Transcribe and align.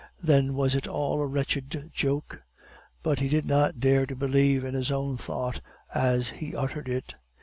Then 0.23 0.55
was 0.55 0.73
it 0.73 0.87
all 0.87 1.21
a 1.21 1.27
wretched 1.27 1.91
joke?" 1.93 2.41
But 3.03 3.19
he 3.19 3.29
did 3.29 3.45
not 3.45 3.79
dare 3.79 4.07
to 4.07 4.15
believe 4.15 4.63
in 4.65 4.73
his 4.73 4.89
own 4.89 5.15
thought 5.15 5.61
as 5.93 6.29
he 6.29 6.55
uttered 6.55 6.89
it. 6.89 7.13